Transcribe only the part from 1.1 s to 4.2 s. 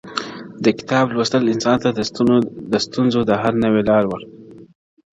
لوستل انسان ته د ستونزو د حل نوې لارې